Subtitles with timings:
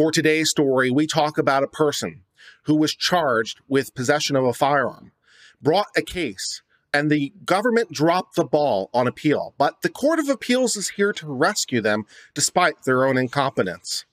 [0.00, 2.22] For today's story, we talk about a person
[2.62, 5.12] who was charged with possession of a firearm,
[5.60, 9.54] brought a case, and the government dropped the ball on appeal.
[9.58, 14.06] But the Court of Appeals is here to rescue them despite their own incompetence.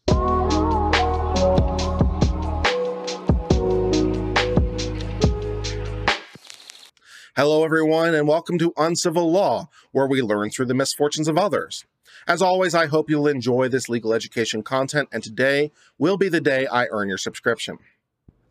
[7.37, 11.85] Hello, everyone, and welcome to Uncivil Law, where we learn through the misfortunes of others.
[12.27, 16.41] As always, I hope you'll enjoy this legal education content, and today will be the
[16.41, 17.79] day I earn your subscription.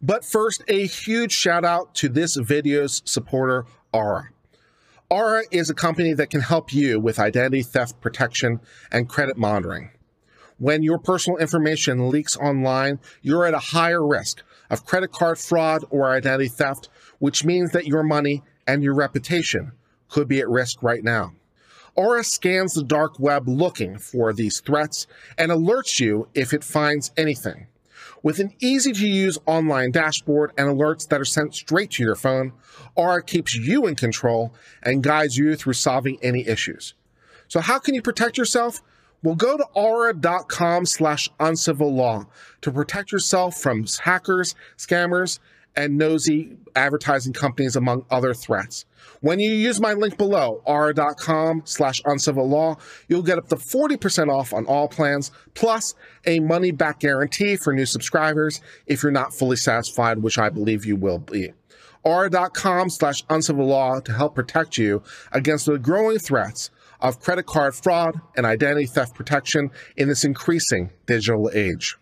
[0.00, 4.30] But first, a huge shout out to this video's supporter, Aura.
[5.10, 9.90] Aura is a company that can help you with identity theft protection and credit monitoring.
[10.58, 15.84] When your personal information leaks online, you're at a higher risk of credit card fraud
[15.90, 19.72] or identity theft, which means that your money and your reputation
[20.08, 21.34] could be at risk right now.
[21.96, 25.06] Aura scans the dark web looking for these threats
[25.38, 27.66] and alerts you if it finds anything.
[28.23, 32.16] With an easy to use online dashboard and alerts that are sent straight to your
[32.16, 32.52] phone,
[32.95, 36.95] Aura keeps you in control and guides you through solving any issues.
[37.48, 38.82] So how can you protect yourself?
[39.23, 42.26] Well, go to aura.com slash uncivil law
[42.60, 45.38] to protect yourself from hackers, scammers,
[45.77, 48.85] and nosy advertising companies, among other threats.
[49.21, 52.77] When you use my link below, aura.com slash uncivil law,
[53.09, 55.95] you'll get up to 40% off on all plans, plus
[56.27, 60.85] a money back guarantee for new subscribers if you're not fully satisfied, which I believe
[60.85, 61.52] you will be.
[62.04, 67.75] aura.com slash uncivil law to help protect you against the growing threats of credit card
[67.75, 71.97] fraud and identity theft protection in this increasing digital age.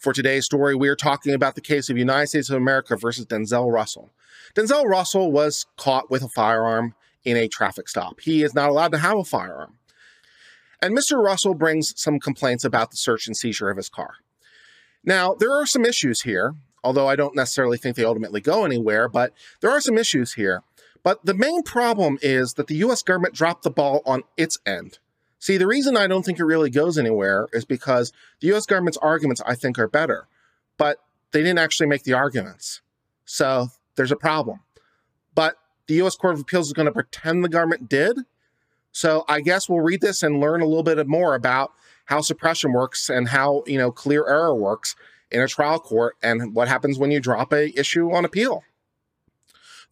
[0.00, 3.26] For today's story, we are talking about the case of United States of America versus
[3.26, 4.08] Denzel Russell.
[4.54, 8.18] Denzel Russell was caught with a firearm in a traffic stop.
[8.20, 9.74] He is not allowed to have a firearm.
[10.80, 11.22] And Mr.
[11.22, 14.14] Russell brings some complaints about the search and seizure of his car.
[15.04, 19.06] Now, there are some issues here, although I don't necessarily think they ultimately go anywhere,
[19.06, 20.62] but there are some issues here.
[21.02, 24.98] But the main problem is that the US government dropped the ball on its end.
[25.40, 28.98] See, the reason I don't think it really goes anywhere is because the US government's
[28.98, 30.28] arguments, I think, are better,
[30.76, 30.98] but
[31.32, 32.82] they didn't actually make the arguments.
[33.24, 34.60] So there's a problem.
[35.34, 35.56] But
[35.86, 38.18] the US Court of Appeals is going to pretend the government did.
[38.92, 41.72] So I guess we'll read this and learn a little bit more about
[42.04, 44.94] how suppression works and how, you know, clear error works
[45.30, 48.62] in a trial court and what happens when you drop a issue on appeal.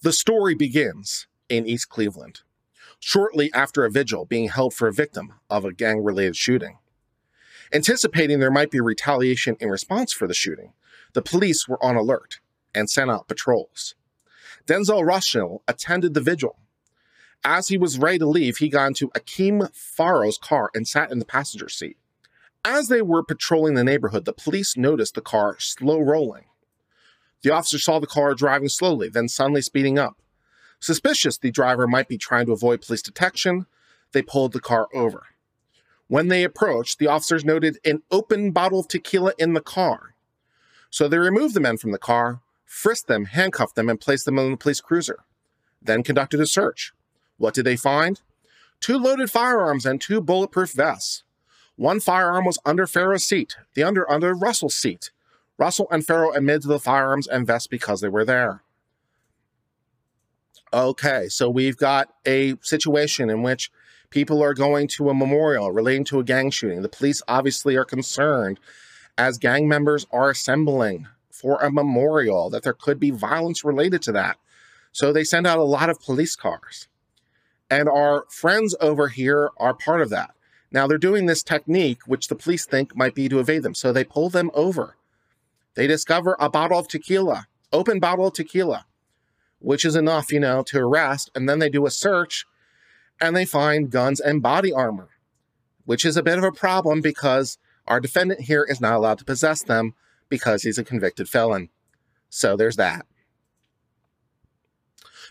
[0.02, 2.42] The story begins in East Cleveland
[3.00, 6.78] shortly after a vigil being held for a victim of a gang related shooting.
[7.72, 10.72] Anticipating there might be retaliation in response for the shooting,
[11.12, 12.40] the police were on alert
[12.74, 13.94] and sent out patrols.
[14.66, 16.58] Denzel Russell attended the vigil.
[17.44, 21.18] As he was ready to leave, he got into Akeem Faro's car and sat in
[21.18, 21.96] the passenger seat.
[22.64, 26.44] As they were patrolling the neighborhood, the police noticed the car slow rolling.
[27.42, 30.20] The officer saw the car driving slowly, then suddenly speeding up.
[30.80, 33.66] Suspicious the driver might be trying to avoid police detection,
[34.12, 35.24] they pulled the car over.
[36.06, 40.14] When they approached, the officers noted an open bottle of tequila in the car.
[40.90, 44.38] So they removed the men from the car, frisked them, handcuffed them, and placed them
[44.38, 45.24] on the police cruiser.
[45.82, 46.92] Then conducted a search.
[47.36, 48.20] What did they find?
[48.80, 51.24] Two loaded firearms and two bulletproof vests.
[51.76, 55.10] One firearm was under Farrow's seat, the under under Russell's seat.
[55.58, 58.62] Russell and Farrow admitted to the firearms and vests because they were there.
[60.72, 63.70] Okay, so we've got a situation in which
[64.10, 66.82] people are going to a memorial relating to a gang shooting.
[66.82, 68.60] The police obviously are concerned
[69.16, 74.12] as gang members are assembling for a memorial that there could be violence related to
[74.12, 74.36] that.
[74.92, 76.88] So they send out a lot of police cars.
[77.70, 80.32] And our friends over here are part of that.
[80.70, 83.74] Now they're doing this technique, which the police think might be to evade them.
[83.74, 84.96] So they pull them over.
[85.76, 88.84] They discover a bottle of tequila, open bottle of tequila
[89.60, 91.30] which is enough, you know, to arrest.
[91.34, 92.46] And then they do a search
[93.20, 95.08] and they find guns and body armor,
[95.84, 99.24] which is a bit of a problem because our defendant here is not allowed to
[99.24, 99.94] possess them
[100.28, 101.70] because he's a convicted felon.
[102.28, 103.06] So there's that.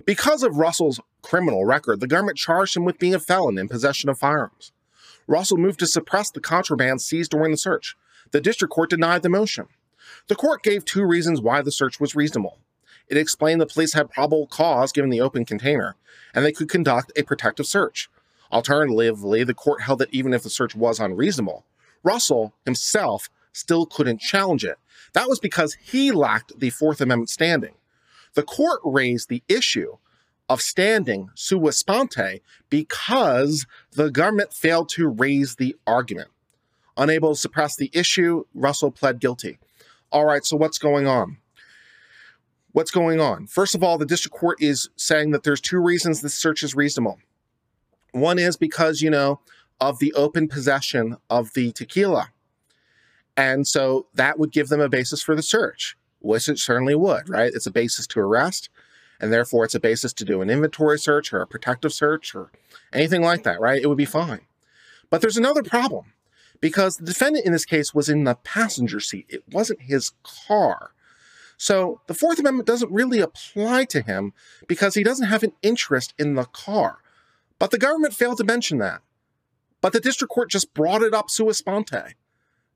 [0.06, 4.10] Because of Russell's criminal record, the government charged him with being a felon in possession
[4.10, 4.72] of firearms.
[5.28, 7.96] Russell moved to suppress the contraband seized during the search.
[8.32, 9.68] The district court denied the motion.
[10.28, 12.60] The court gave two reasons why the search was reasonable.
[13.10, 15.96] It explained the police had probable cause given the open container,
[16.34, 18.10] and they could conduct a protective search.
[18.52, 21.66] Alternatively, the court held that even if the search was unreasonable,
[22.04, 24.78] Russell himself still couldn't challenge it.
[25.14, 27.74] That was because he lacked the Fourth Amendment standing.
[28.34, 29.98] The court raised the issue
[30.50, 36.30] of standing sua sponte because the government failed to raise the argument.
[36.96, 39.60] Unable to suppress the issue, Russell pled guilty.
[40.12, 41.38] All right, so what's going on?
[42.72, 43.48] What's going on?
[43.48, 46.76] First of all, the district court is saying that there's two reasons this search is
[46.76, 47.18] reasonable.
[48.12, 49.40] One is because, you know,
[49.80, 52.32] of the open possession of the tequila.
[53.36, 57.30] And so that would give them a basis for the search, which it certainly would,
[57.30, 57.52] right?
[57.54, 58.70] It's a basis to arrest,
[59.22, 62.52] and therefore it's a basis to do an inventory search or a protective search or
[62.92, 63.82] anything like that, right?
[63.82, 64.42] It would be fine.
[65.10, 66.14] But there's another problem
[66.60, 69.28] because the defendant in this case was in the passenger seat.
[69.30, 70.92] It wasn't his car.
[71.58, 74.34] So the Fourth Amendment doesn't really apply to him
[74.68, 77.00] because he doesn't have an interest in the car.
[77.60, 79.02] But the government failed to mention that.
[79.82, 82.16] But the district court just brought it up sua sponte.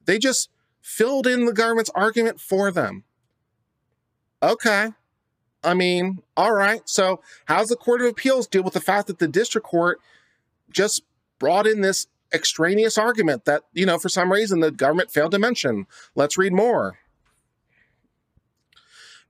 [0.05, 0.49] They just
[0.81, 3.03] filled in the government's argument for them.
[4.41, 4.89] Okay.
[5.63, 6.81] I mean, all right.
[6.85, 9.99] So, how's the Court of Appeals deal with the fact that the district court
[10.71, 11.03] just
[11.37, 15.39] brought in this extraneous argument that, you know, for some reason the government failed to
[15.39, 15.85] mention?
[16.15, 16.97] Let's read more.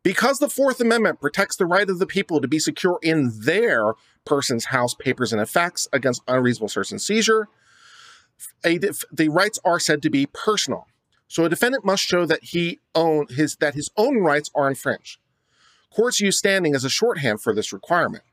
[0.03, 3.93] Because the Fourth Amendment protects the right of the people to be secure in their
[4.25, 7.47] person's house, papers, and effects against unreasonable search and seizure,
[8.65, 8.79] a,
[9.11, 10.87] the rights are said to be personal.
[11.27, 15.19] So a defendant must show that he own his that his own rights are infringed.
[15.93, 18.23] Courts use standing as a shorthand for this requirement.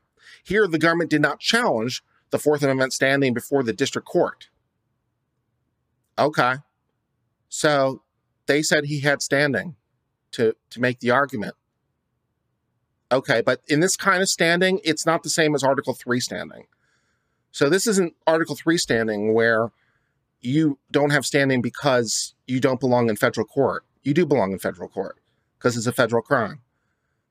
[0.43, 4.49] Here, the government did not challenge the Fourth Amendment standing before the district court.
[6.17, 6.55] Okay.
[7.47, 8.01] So
[8.47, 9.75] they said he had standing
[10.31, 11.55] to, to make the argument.
[13.11, 16.67] Okay, but in this kind of standing, it's not the same as Article 3 standing.
[17.51, 19.71] So this isn't Article 3 standing where
[20.41, 23.83] you don't have standing because you don't belong in federal court.
[24.03, 25.17] You do belong in federal court
[25.57, 26.61] because it's a federal crime.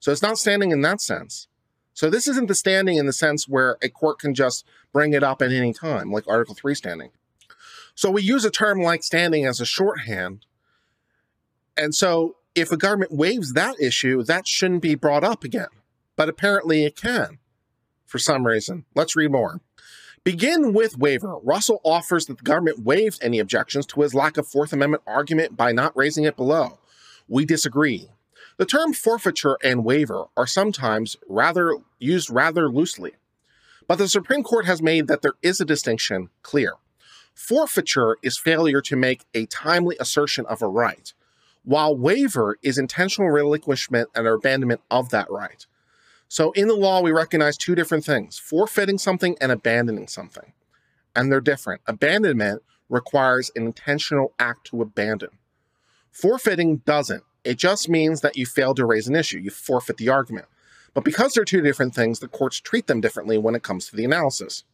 [0.01, 1.49] So it's not standing in that sense.
[1.95, 5.23] So this isn't the standing in the sense where a court can just bring it
[5.23, 7.11] up at any time, like Article 3 standing.
[7.95, 10.47] So we use a term like standing as a shorthand.
[11.77, 15.69] And so if a government waives that issue, that shouldn't be brought up again.
[16.17, 17.39] But apparently it can
[18.09, 18.85] for some reason.
[18.95, 19.61] Let's read more.
[20.25, 21.37] Begin with waiver.
[21.43, 25.57] Russell offers that the government waived any objections to his lack of Fourth Amendment argument
[25.57, 26.79] by not raising it below.
[27.29, 28.09] We disagree.
[28.57, 33.13] The term forfeiture and waiver are sometimes rather used rather loosely,
[33.87, 36.73] but the Supreme Court has made that there is a distinction clear.
[37.35, 41.13] Forfeiture is failure to make a timely assertion of a right,
[41.65, 45.67] while waiver is intentional relinquishment and abandonment of that right.
[46.29, 50.53] So in the law, we recognize two different things forfeiting something and abandoning something.
[51.17, 51.81] And they're different.
[51.87, 55.31] Abandonment requires an intentional act to abandon.
[56.11, 57.25] Forfeiting doesn't.
[57.45, 60.47] It just means that you failed to raise an issue, you forfeit the argument.
[60.95, 63.97] But because they're two different things, the courts treat them differently when it comes to
[63.97, 64.65] the analysis.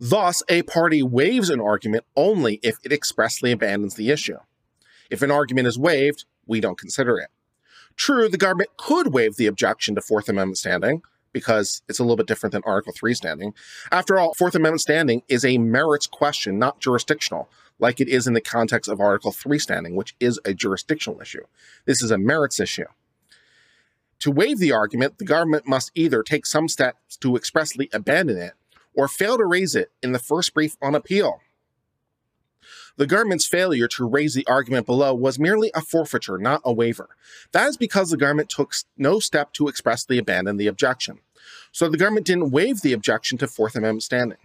[0.00, 4.38] Thus, a party waives an argument only if it expressly abandons the issue.
[5.10, 7.28] If an argument is waived, we don't consider it.
[7.96, 11.02] True, the government could waive the objection to Fourth Amendment standing
[11.32, 13.54] because it's a little bit different than Article 3 standing.
[13.90, 18.34] After all, Fourth Amendment standing is a merits question, not jurisdictional, like it is in
[18.34, 21.44] the context of Article 3 standing, which is a jurisdictional issue.
[21.84, 22.86] This is a merits issue.
[24.20, 28.54] To waive the argument, the government must either take some steps to expressly abandon it
[28.94, 31.40] or fail to raise it in the first brief on appeal.
[32.98, 37.08] The government's failure to raise the argument below was merely a forfeiture, not a waiver.
[37.52, 41.20] That is because the government took no step to expressly abandon the objection.
[41.70, 44.38] So the government didn't waive the objection to Fourth Amendment standing.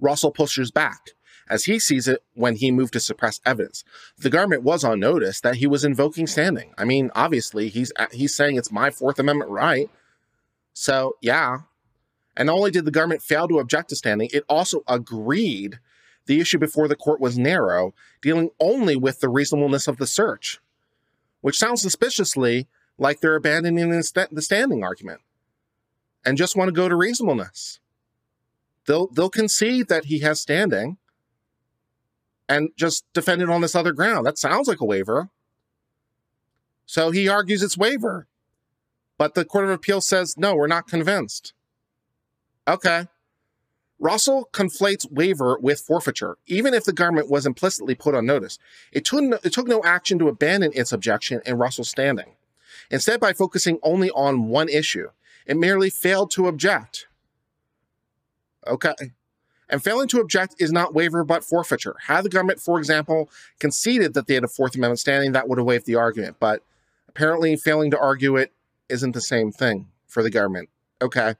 [0.00, 1.10] Russell pushes back,
[1.50, 3.84] as he sees it when he moved to suppress evidence.
[4.16, 6.72] The government was on notice that he was invoking standing.
[6.78, 9.90] I mean, obviously, he's uh, he's saying it's my Fourth Amendment right.
[10.72, 11.58] So, yeah.
[12.38, 15.78] And not only did the government fail to object to standing, it also agreed
[16.28, 20.60] the issue before the court was narrow, dealing only with the reasonableness of the search,
[21.40, 22.68] which sounds suspiciously
[22.98, 25.22] like they're abandoning the standing argument
[26.24, 27.80] and just want to go to reasonableness.
[28.86, 30.98] They'll they'll concede that he has standing
[32.48, 34.26] and just defend it on this other ground.
[34.26, 35.30] That sounds like a waiver.
[36.86, 38.26] So he argues it's waiver.
[39.16, 41.52] But the Court of Appeal says, no, we're not convinced.
[42.66, 43.06] Okay.
[43.98, 48.58] Russell conflates waiver with forfeiture, even if the government was implicitly put on notice.
[48.92, 52.36] It took, no, it took no action to abandon its objection in Russell's standing.
[52.90, 55.08] Instead, by focusing only on one issue,
[55.46, 57.08] it merely failed to object.
[58.66, 58.94] Okay.
[59.68, 61.96] And failing to object is not waiver but forfeiture.
[62.06, 63.28] Had the government, for example,
[63.58, 66.36] conceded that they had a Fourth Amendment standing, that would have waived the argument.
[66.38, 66.62] But
[67.08, 68.52] apparently, failing to argue it
[68.88, 70.70] isn't the same thing for the government.
[71.02, 71.34] Okay.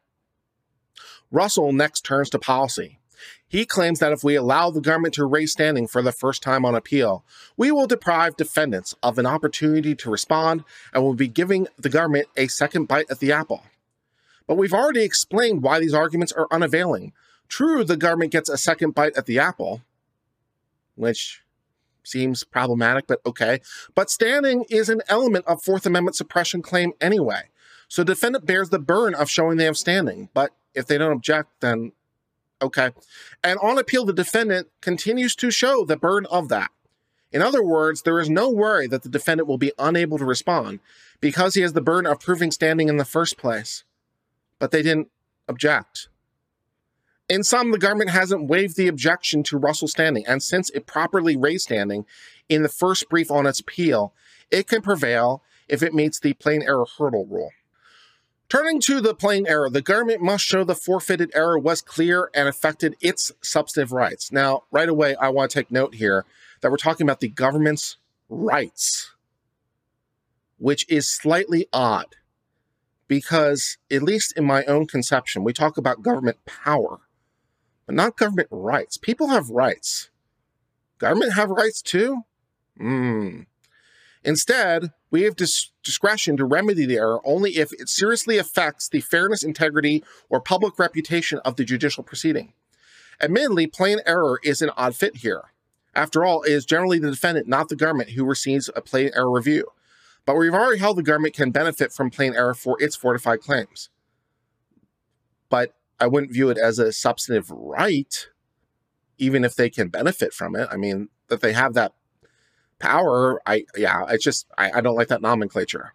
[1.30, 2.98] Russell next turns to policy.
[3.46, 6.64] He claims that if we allow the government to raise standing for the first time
[6.64, 7.24] on appeal,
[7.56, 12.28] we will deprive defendants of an opportunity to respond and will be giving the government
[12.36, 13.62] a second bite at the apple.
[14.46, 17.12] But we've already explained why these arguments are unavailing.
[17.48, 19.82] True, the government gets a second bite at the apple,
[20.94, 21.42] which
[22.02, 23.60] seems problematic, but okay.
[23.94, 27.42] But standing is an element of Fourth Amendment suppression claim anyway.
[27.88, 30.28] So defendant bears the burden of showing they have standing.
[30.34, 31.92] But if they don't object, then
[32.60, 32.90] Okay.
[33.44, 36.70] And on appeal, the defendant continues to show the burden of that.
[37.30, 40.80] In other words, there is no worry that the defendant will be unable to respond
[41.20, 43.84] because he has the burden of proving standing in the first place.
[44.58, 45.08] But they didn't
[45.46, 46.08] object.
[47.28, 51.36] In sum, the government hasn't waived the objection to Russell standing, and since it properly
[51.36, 52.06] raised standing
[52.48, 54.14] in the first brief on its appeal,
[54.50, 57.50] it can prevail if it meets the plain error hurdle rule.
[58.48, 62.48] Turning to the plain error, the government must show the forfeited error was clear and
[62.48, 64.32] affected its substantive rights.
[64.32, 66.24] Now, right away, I want to take note here
[66.62, 67.98] that we're talking about the government's
[68.30, 69.12] rights,
[70.56, 72.16] which is slightly odd
[73.06, 77.00] because, at least in my own conception, we talk about government power,
[77.84, 78.96] but not government rights.
[78.96, 80.08] People have rights.
[80.98, 82.22] Government have rights too?
[82.78, 83.40] Hmm.
[84.24, 89.00] Instead, we have dis discretion to remedy the error only if it seriously affects the
[89.00, 92.52] fairness, integrity, or public reputation of the judicial proceeding.
[93.20, 95.44] Admittedly, plain error is an odd fit here.
[95.94, 99.30] After all, it is generally the defendant, not the government, who receives a plain error
[99.30, 99.66] review.
[100.26, 103.88] But we've already held the government can benefit from plain error for its forfeited claims.
[105.48, 108.28] But I wouldn't view it as a substantive right,
[109.16, 110.68] even if they can benefit from it.
[110.70, 111.94] I mean, that they have that
[112.78, 115.94] power, I yeah, it's just I, I don't like that nomenclature.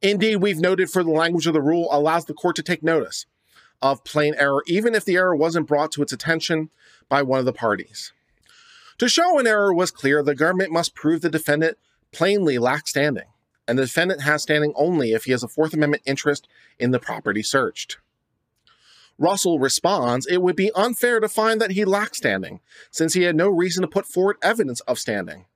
[0.00, 3.26] Indeed, we've noted for the language of the rule allows the court to take notice
[3.80, 6.70] of plain error, even if the error wasn't brought to its attention
[7.08, 8.12] by one of the parties.
[8.98, 11.78] To show an error was clear, the government must prove the defendant
[12.12, 13.26] plainly lacks standing,
[13.66, 16.46] and the defendant has standing only if he has a Fourth Amendment interest
[16.78, 17.98] in the property searched.
[19.22, 22.58] Russell responds, it would be unfair to find that he lacked standing,
[22.90, 25.46] since he had no reason to put forward evidence of standing.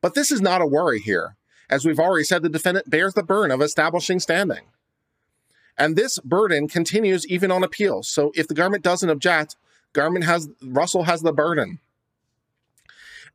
[0.00, 1.36] But this is not a worry here.
[1.68, 4.66] As we've already said, the defendant bears the burden of establishing standing.
[5.76, 8.04] And this burden continues even on appeal.
[8.04, 9.56] So if the government doesn't object,
[9.92, 11.80] government has Russell has the burden.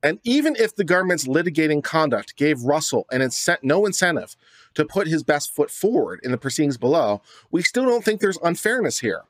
[0.02, 4.36] And even if the government's litigating conduct gave Russell an incent, no incentive
[4.74, 7.22] to put his best foot forward in the proceedings below,
[7.52, 9.24] we still don't think there's unfairness here.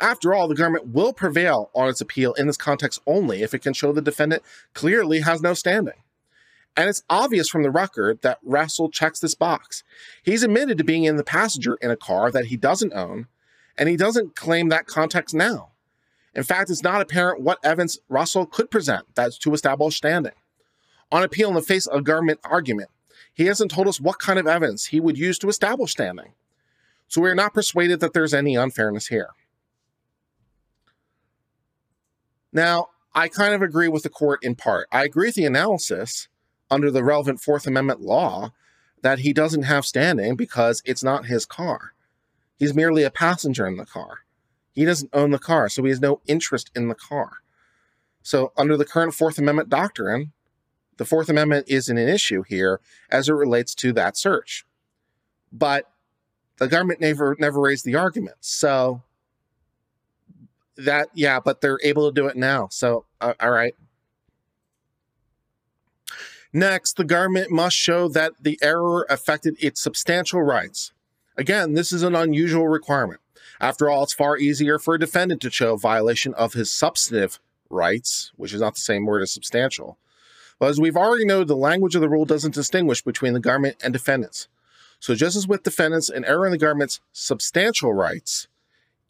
[0.00, 3.60] After all, the government will prevail on its appeal in this context only if it
[3.60, 5.94] can show the defendant clearly has no standing.
[6.76, 9.84] And it's obvious from the record that Russell checks this box.
[10.22, 13.28] He's admitted to being in the passenger in a car that he doesn't own,
[13.78, 15.70] and he doesn't claim that context now.
[16.34, 20.32] In fact, it's not apparent what evidence Russell could present that's to establish standing.
[21.12, 22.90] On appeal in the face of a government argument,
[23.32, 26.32] he hasn't told us what kind of evidence he would use to establish standing.
[27.06, 29.28] So we are not persuaded that there's any unfairness here.
[32.54, 34.88] Now, I kind of agree with the court in part.
[34.90, 36.28] I agree with the analysis
[36.70, 38.52] under the relevant Fourth Amendment law
[39.02, 41.92] that he doesn't have standing because it's not his car.
[42.56, 44.20] He's merely a passenger in the car.
[44.72, 47.38] He doesn't own the car, so he has no interest in the car.
[48.22, 50.32] So, under the current Fourth Amendment doctrine,
[50.96, 52.80] the Fourth Amendment isn't an issue here
[53.10, 54.64] as it relates to that search.
[55.52, 55.90] But
[56.58, 58.36] the government never never raised the argument.
[58.40, 59.02] So
[60.76, 62.68] that yeah, but they're able to do it now.
[62.70, 63.74] So uh, all right.
[66.52, 70.92] Next, the government must show that the error affected its substantial rights.
[71.36, 73.20] Again, this is an unusual requirement.
[73.60, 77.40] After all, it's far easier for a defendant to show violation of his substantive
[77.70, 79.98] rights, which is not the same word as substantial.
[80.60, 83.76] But as we've already noted, the language of the rule doesn't distinguish between the government
[83.82, 84.48] and defendants.
[85.00, 88.46] So just as with defendants, an error in the government's substantial rights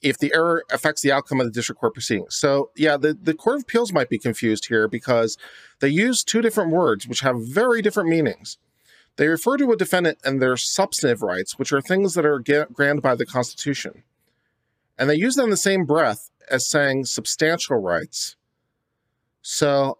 [0.04, 2.37] if the error affects the outcome of the district court proceedings.
[2.37, 5.38] So, yeah, the, the Court of Appeals might be confused here because
[5.80, 8.58] they use two different words which have very different meanings.
[9.16, 13.00] They refer to a defendant and their substantive rights, which are things that are granted
[13.00, 14.02] by the Constitution.
[14.99, 18.37] And they use them in the same breath as saying substantial rights.
[19.40, 19.99] So,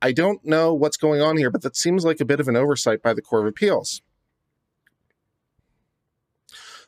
[0.00, 2.56] I don't know what's going on here, but that seems like a bit of an
[2.56, 4.00] oversight by the Court of Appeals.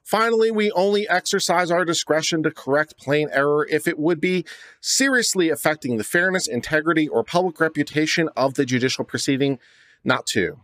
[0.09, 4.43] Finally, we only exercise our discretion to correct plain error if it would be
[4.81, 9.59] seriously affecting the fairness, integrity, or public reputation of the judicial proceeding,
[10.03, 10.61] not to.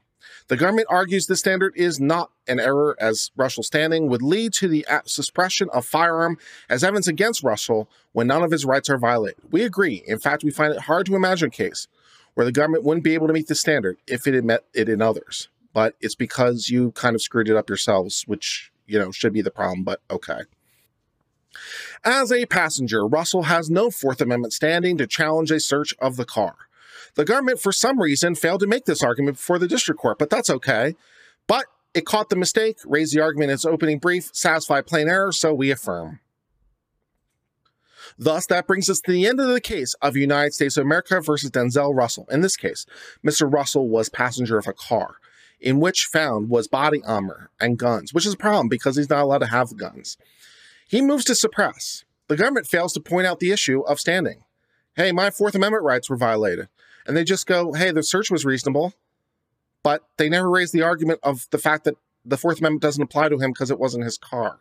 [0.49, 4.67] The government argues the standard is not an error, as Russell's standing would lead to
[4.67, 6.39] the suppression of firearm
[6.71, 9.43] as evidence against Russell when none of his rights are violated.
[9.51, 10.03] We agree.
[10.07, 11.87] In fact, we find it hard to imagine a case
[12.33, 14.89] where the government wouldn't be able to meet the standard if it had met it
[14.89, 15.51] in others.
[15.75, 19.43] But it's because you kind of screwed it up yourselves, which, you know, should be
[19.43, 20.41] the problem, but okay.
[22.05, 26.25] As a passenger, Russell has no Fourth Amendment standing to challenge a search of the
[26.25, 26.57] car.
[27.15, 30.31] The government, for some reason, failed to make this argument before the district court, but
[30.31, 30.97] that's okay.
[31.47, 35.31] But it caught the mistake, raised the argument in its opening brief, satisfied plain error,
[35.31, 36.21] so we affirm.
[38.19, 41.21] Thus, that brings us to the end of the case of United States of America
[41.21, 42.27] versus Denzel Russell.
[42.31, 42.87] In this case,
[43.25, 43.51] Mr.
[43.51, 45.17] Russell was passenger of a car,
[45.61, 49.23] in which found was body armor and guns, which is a problem because he's not
[49.23, 50.17] allowed to have guns.
[50.89, 52.05] He moves to suppress.
[52.29, 54.45] The government fails to point out the issue of standing.
[54.97, 56.69] Hey, my Fourth Amendment rights were violated
[57.07, 58.95] and they just go, hey, the search was reasonable,
[59.83, 63.29] but they never raise the argument of the fact that the Fourth Amendment doesn't apply
[63.29, 64.61] to him because it wasn't his car.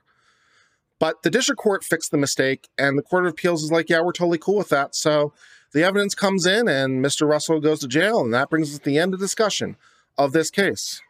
[1.00, 4.02] But the district court fixed the mistake, and the Court of Appeals is like, yeah,
[4.02, 4.96] we're totally cool with that.
[4.96, 5.34] So
[5.74, 7.28] the evidence comes in, and Mr.
[7.28, 9.76] Russell goes to jail, and that brings us to the end of discussion
[10.18, 11.02] of this case.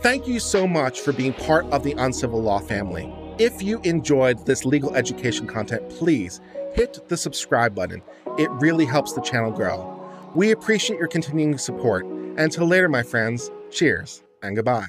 [0.00, 3.12] Thank you so much for being part of the Uncivil Law family.
[3.38, 6.40] If you enjoyed this legal education content, please
[6.74, 8.02] hit the subscribe button.
[8.38, 9.92] It really helps the channel grow.
[10.34, 12.06] We appreciate your continuing support.
[12.36, 14.86] Until later, my friends, cheers and goodbye.